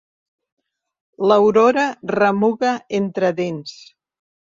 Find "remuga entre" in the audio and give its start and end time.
2.13-3.31